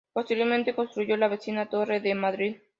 Posteriormente 0.13 0.73
construyó 0.73 1.15
la 1.15 1.27
vecina 1.27 1.67
Torre 1.69 1.99
de 1.99 2.15
Madrid. 2.15 2.55